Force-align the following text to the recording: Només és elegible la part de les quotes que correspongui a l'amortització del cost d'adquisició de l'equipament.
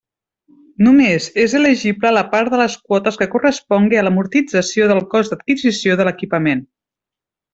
Només 0.85 1.25
és 1.43 1.51
elegible 1.59 2.13
la 2.15 2.23
part 2.31 2.55
de 2.55 2.61
les 2.61 2.77
quotes 2.93 3.19
que 3.21 3.27
correspongui 3.35 4.01
a 4.01 4.05
l'amortització 4.09 4.89
del 4.93 5.05
cost 5.15 5.35
d'adquisició 5.35 5.99
de 6.01 6.09
l'equipament. 6.09 6.67